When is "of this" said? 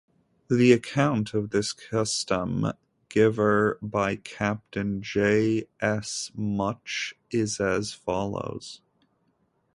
1.35-1.73